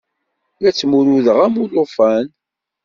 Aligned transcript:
La 0.61 0.69
ttmurudeɣ 0.71 1.37
am 1.45 1.55
ulufan. 1.63 2.25